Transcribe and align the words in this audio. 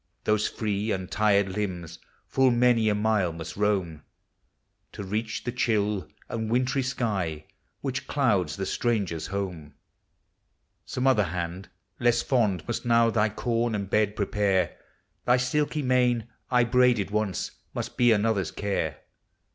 those 0.23 0.47
free, 0.47 0.89
untired 0.91 1.49
limbs 1.49 1.99
full 2.25 2.49
many 2.49 2.89
a 2.89 2.95
mile 2.95 3.31
must 3.31 3.55
roam, 3.55 4.01
To 4.93 5.03
reach 5.03 5.43
the 5.43 5.51
chill 5.51 6.07
and 6.27 6.49
wintry 6.49 6.81
sky 6.81 7.45
which 7.81 8.07
clouds 8.07 8.55
the 8.55 8.65
stranger's 8.65 9.27
home; 9.27 9.75
Some 10.87 11.05
other 11.05 11.25
hand, 11.25 11.69
less 11.99 12.23
fond, 12.23 12.67
must 12.67 12.83
now 12.83 13.11
thy 13.11 13.29
coin 13.29 13.75
and 13.75 13.91
bed 13.91 14.15
prepare, 14.15 14.75
Thy 15.25 15.37
silky 15.37 15.83
mane, 15.83 16.27
I 16.49 16.63
braided 16.63 17.11
once, 17.11 17.51
must 17.75 17.95
be 17.95 18.11
another's 18.11 18.49
care! 18.49 19.01